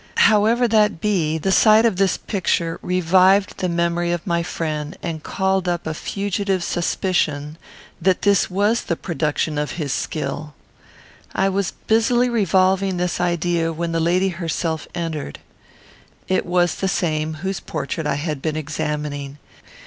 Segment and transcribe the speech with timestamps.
[0.17, 5.21] However that be, the sight of this picture revived the memory of my friend and
[5.21, 7.55] called up a fugitive suspicion
[8.01, 10.55] that this was the production of his skill.
[11.35, 15.37] I was busily revolving this idea when the lady herself entered.
[16.27, 19.37] It was the same whose portrait I had been examining.